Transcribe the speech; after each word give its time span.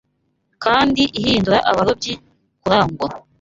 Kandi 0.63 1.01
ihindura 1.19 1.59
abarobyi 1.69 2.13
kuragura 2.61 3.15